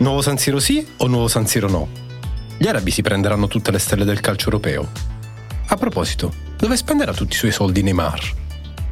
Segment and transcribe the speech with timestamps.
[0.00, 1.86] Nuovo San Siro sì o nuovo San Siro no?
[2.56, 4.90] Gli arabi si prenderanno tutte le stelle del calcio europeo.
[5.66, 8.34] A proposito, dove spenderà tutti i suoi soldi Neymar?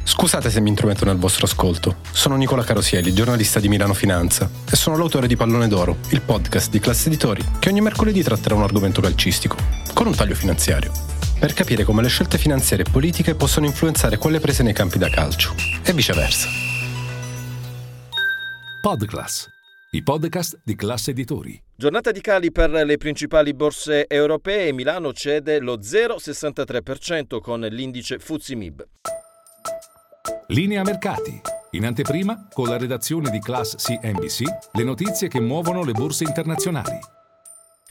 [0.03, 1.95] Scusate se mi intrometto nel vostro ascolto.
[2.11, 6.69] Sono Nicola Carosieli, giornalista di Milano Finanza, e sono l'autore di Pallone d'Oro, il podcast
[6.69, 9.57] di classe editori che ogni mercoledì tratterà un argomento calcistico,
[9.95, 10.91] con un taglio finanziario,
[11.39, 15.09] per capire come le scelte finanziarie e politiche possono influenzare quelle prese nei campi da
[15.09, 16.47] calcio, e viceversa.
[18.81, 19.47] Podclass,
[19.91, 21.59] i podcast di classe editori.
[21.75, 24.71] Giornata di cali per le principali borse europee.
[24.71, 28.87] Milano cede lo 0,63% con l'indice Fuzimib.
[30.49, 31.41] Linea mercati.
[31.71, 36.99] In anteprima, con la redazione di Class CNBC, le notizie che muovono le borse internazionali.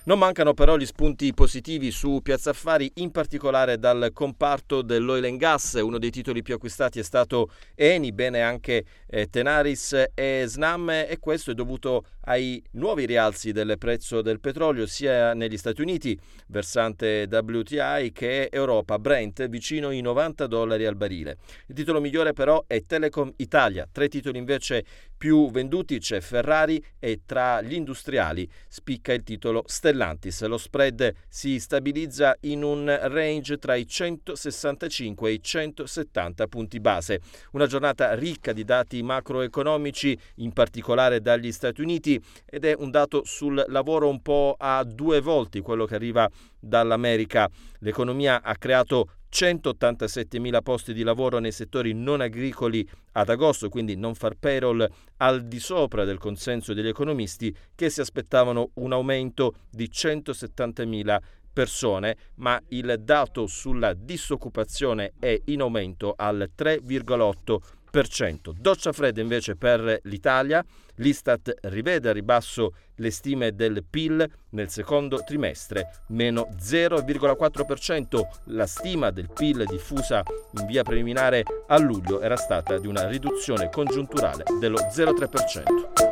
[0.09, 5.37] Non mancano però gli spunti positivi su Piazza Affari, in particolare dal comparto dell'oil and
[5.37, 5.75] gas.
[5.75, 11.19] Uno dei titoli più acquistati è stato Eni, bene anche eh, Tenaris e Snam e
[11.21, 17.29] questo è dovuto ai nuovi rialzi del prezzo del petrolio sia negli Stati Uniti, versante
[17.31, 21.37] WTI, che Europa, Brent, vicino ai 90 dollari al barile.
[21.67, 24.85] Il titolo migliore però è Telecom Italia, tre titoli invece
[25.19, 29.65] più venduti c'è Ferrari e tra gli industriali spicca il titolo
[29.99, 30.47] Stellantis.
[30.47, 37.21] Lo spread si stabilizza in un range tra i 165 e i 170 punti base.
[37.53, 43.23] Una giornata ricca di dati macroeconomici, in particolare dagli Stati Uniti, ed è un dato
[43.25, 46.29] sul lavoro un po' a due volte quello che arriva
[46.61, 47.49] dall'America.
[47.81, 54.15] L'economia ha creato 187.000 posti di lavoro nei settori non agricoli ad agosto, quindi non
[54.15, 54.87] far payroll
[55.19, 61.19] al di sopra del consenso degli economisti che si aspettavano un aumento di 170.000
[61.53, 67.78] persone, ma il dato sulla disoccupazione è in aumento al 3,8%.
[67.91, 70.65] Doccia fredda invece per l'Italia,
[70.97, 78.21] l'Istat rivede a ribasso le stime del PIL nel secondo trimestre, meno 0,4%.
[78.47, 80.23] La stima del PIL diffusa
[80.59, 86.08] in via preliminare a luglio era stata di una riduzione congiunturale dello 0,3%.